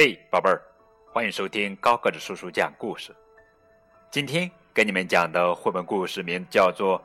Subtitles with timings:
[0.00, 0.62] 嘿，宝贝儿，
[1.12, 3.12] 欢迎收听高个子叔叔讲故事。
[4.12, 7.00] 今天给你们讲的绘本故事名叫做《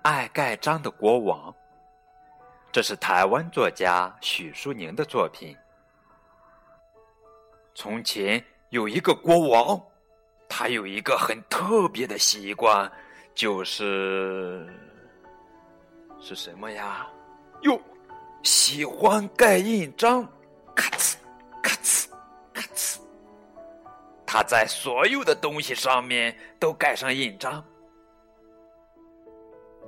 [0.00, 1.52] 爱盖章的国王》，
[2.72, 5.54] 这是台湾作家许淑宁的作品。
[7.74, 9.78] 从前有一个国王，
[10.48, 12.90] 他有一个很特别的习惯，
[13.34, 14.66] 就是
[16.18, 17.06] 是什么呀？
[17.64, 17.78] 哟，
[18.42, 20.26] 喜欢盖印章，
[20.74, 21.09] 咔呲。
[24.32, 27.60] 他在所有的东西上面都盖上印章，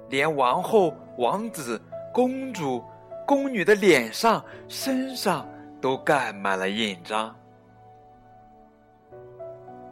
[0.09, 1.81] 连王后、王子、
[2.13, 2.83] 公主、
[3.25, 5.49] 宫女的脸上、身上
[5.81, 7.33] 都盖满了印章。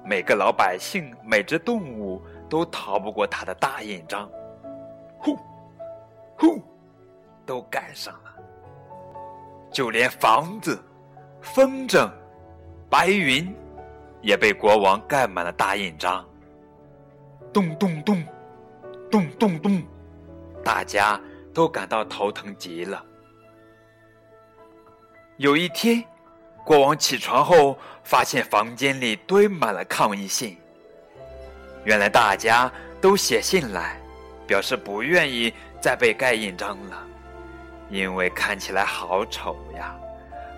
[0.05, 4.29] 每个老百姓、每只动物都逃不过他的大印章，
[5.17, 5.39] 呼，
[6.37, 6.61] 呼，
[7.47, 8.35] 都盖上了。
[9.71, 10.77] 就连房子、
[11.41, 12.11] 风筝、
[12.91, 13.55] 白云。
[14.21, 16.25] 也被国王盖满了大印章。
[17.53, 18.25] 咚咚咚，
[19.11, 19.83] 咚咚咚，
[20.63, 21.21] 大家
[21.53, 23.05] 都感到头疼极了。
[25.37, 26.05] 有一天，
[26.65, 30.57] 国王起床后，发现房间里堆满了抗议信。
[31.85, 33.99] 原来大家都写信来，
[34.47, 37.07] 表示不愿意再被盖印章了，
[37.89, 39.99] 因为看起来好丑呀，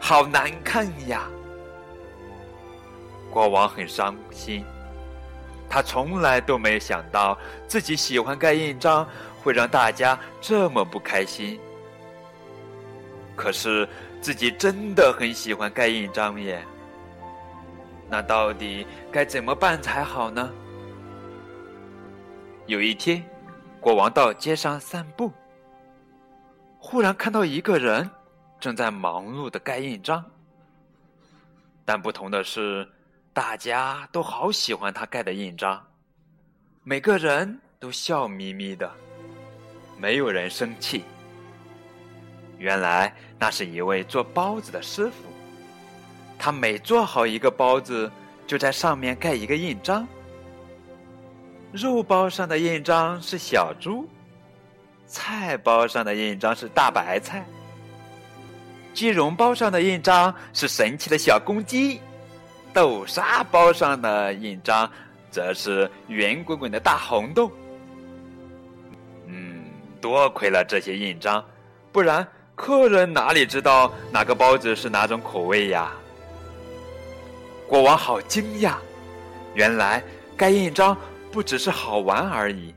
[0.00, 1.30] 好难看呀。
[3.32, 4.62] 国王很伤心，
[5.66, 9.08] 他从来都没想到自己喜欢盖印章
[9.42, 11.58] 会让大家这么不开心。
[13.34, 13.88] 可是
[14.20, 16.62] 自己真的很喜欢盖印章耶。
[18.06, 20.52] 那到底该怎么办才好呢？
[22.66, 23.24] 有一天，
[23.80, 25.32] 国王到街上散步，
[26.78, 28.10] 忽然看到一个人
[28.60, 30.22] 正在忙碌的盖印章，
[31.86, 32.86] 但不同的是。
[33.34, 35.82] 大家都好喜欢他盖的印章，
[36.84, 38.90] 每个人都笑眯眯的，
[39.96, 41.02] 没有人生气。
[42.58, 45.14] 原来那是一位做包子的师傅，
[46.38, 48.12] 他每做好一个包子，
[48.46, 50.06] 就在上面盖一个印章。
[51.72, 54.06] 肉包上的印章是小猪，
[55.06, 57.46] 菜包上的印章是大白菜，
[58.92, 61.98] 鸡茸包上的印章是神奇的小公鸡。
[62.72, 64.90] 豆沙包上的印章，
[65.30, 67.50] 则是圆滚滚的大红豆。
[69.26, 69.64] 嗯，
[70.00, 71.44] 多亏了这些印章，
[71.92, 75.92] 不然客人哪里知道哪个包子是哪种口味呀？
[77.68, 78.74] 国王好惊讶，
[79.54, 80.02] 原来
[80.36, 80.96] 盖印章
[81.30, 82.74] 不只是好玩而已，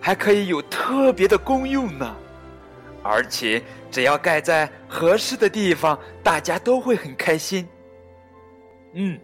[0.00, 2.14] 还可以有特别的功用呢。
[3.02, 7.66] 而且只要盖在合适的地方，大家都会很开心。
[8.92, 9.18] 嗯。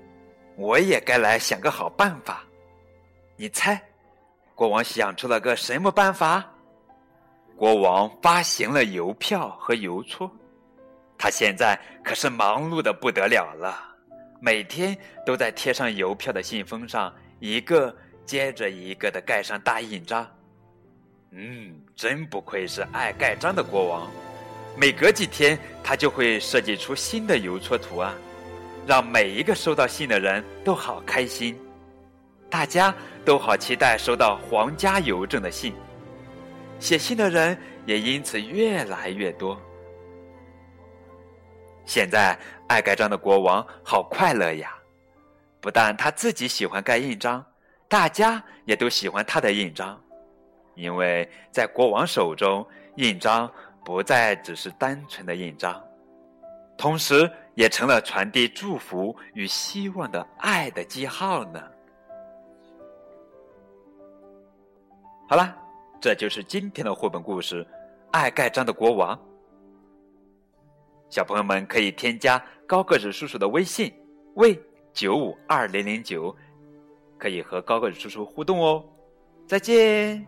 [0.56, 2.43] 我也该来想个好办法，
[3.37, 3.81] 你猜，
[4.55, 6.44] 国王想出了个什么办法？
[7.56, 10.31] 国王发行了邮票和邮戳，
[11.19, 13.78] 他现在可是忙碌的不得了了，
[14.41, 14.97] 每天
[15.27, 17.94] 都在贴上邮票的信封上一个
[18.25, 20.27] 接着一个的盖上大印章。
[21.33, 24.11] 嗯，真不愧是爱盖章的国王，
[24.75, 28.15] 每隔几天他就会设计出新的邮戳图案。
[28.87, 31.59] 让每一个收到信的人都好开心，
[32.49, 35.75] 大家都好期待收到皇家邮政的信，
[36.79, 39.61] 写信的人也因此越来越多。
[41.85, 42.39] 现在
[42.69, 44.73] 爱盖章的国王好快乐呀！
[45.61, 47.45] 不但他自己喜欢盖印章，
[47.89, 50.01] 大家也都喜欢他的印章，
[50.77, 52.65] 因为在国王手中，
[52.97, 53.51] 印章
[53.85, 55.83] 不再只是单纯的印章。
[56.79, 61.61] 同时，也成了传递祝福与希望的爱的记号呢。
[65.28, 65.56] 好了，
[66.00, 67.64] 这就是今天的绘本故事
[68.12, 69.17] 《爱盖章的国王》。
[71.08, 73.93] 小朋友们可以添加高个子叔叔的微信
[74.37, 74.56] “为
[74.93, 76.35] 九五二零零九”，
[77.17, 78.85] 可以和高个子叔叔互动哦。
[79.49, 80.25] 再见。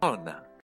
[0.00, 0.43] 好呢。